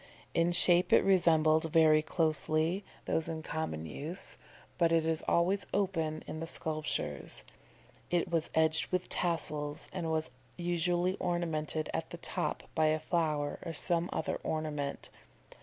[0.33, 4.35] In shape it resembled, very closely, those in common use;
[4.79, 7.43] but it is always open in the sculptures.
[8.09, 13.59] It was edged with tassels, and was usually ornamented at the top by a flower
[13.61, 15.11] or some other ornament.